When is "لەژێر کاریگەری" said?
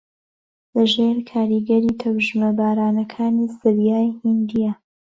0.75-1.97